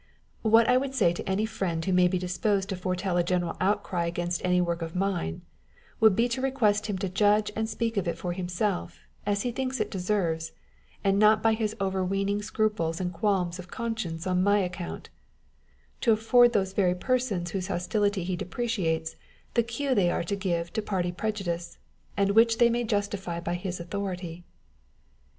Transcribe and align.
What 0.41 0.67
I 0.67 0.77
would 0.77 0.95
say 0.95 1.13
to 1.13 1.23
any 1.29 1.45
friend 1.45 1.85
who 1.85 1.93
may 1.93 2.07
be 2.07 2.17
disposed 2.17 2.69
to 2.69 2.75
foretell 2.75 3.17
a 3.17 3.23
general 3.23 3.55
outcry 3.61 4.07
against 4.07 4.43
any 4.43 4.59
work 4.59 4.81
of 4.81 4.95
mine, 4.95 5.43
would 5.99 6.15
be 6.15 6.27
to 6.29 6.41
request 6.41 6.87
him 6.87 6.97
to 6.97 7.07
judge 7.07 7.51
and 7.55 7.69
speak 7.69 7.97
of 7.97 8.07
it 8.07 8.17
for 8.17 8.33
himself, 8.33 9.01
as 9.27 9.43
he 9.43 9.51
thinks 9.51 9.79
it 9.79 9.91
deserves 9.91 10.49
â€" 10.49 10.53
and 11.03 11.19
not 11.19 11.43
by 11.43 11.53
his 11.53 11.75
overweening 11.79 12.41
scruples 12.41 12.99
and 12.99 13.13
qualms 13.13 13.59
of 13.59 13.67
conscience 13.67 14.25
on 14.25 14.41
my 14.41 14.57
account, 14.57 15.11
to 15.99 16.11
afford 16.13 16.51
those 16.53 16.73
very 16.73 16.95
persons 16.95 17.51
whose 17.51 17.67
hostility 17.67 18.23
he 18.23 18.35
deprecates 18.35 19.17
the 19.53 19.61
cue 19.61 19.93
they 19.93 20.09
are 20.09 20.23
to 20.23 20.35
give 20.35 20.73
to 20.73 20.81
party 20.81 21.11
prejudice, 21.11 21.77
and 22.17 22.31
which 22.31 22.57
they 22.57 22.71
may 22.71 22.83
justify 22.83 23.39
by 23.39 23.53
his 23.53 23.79
authority. 23.79 24.43